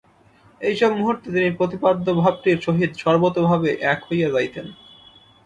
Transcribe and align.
এইসব 0.61 0.91
মুহূর্তে 0.93 1.27
তিনি 1.35 1.49
প্রতিপাদ্য 1.57 2.05
ভাবটির 2.21 2.57
সহিত 2.61 2.91
সর্বতোভাবে 3.03 3.69
এক 3.91 3.99
হইয়া 4.07 4.29
যাইতেন। 4.29 4.67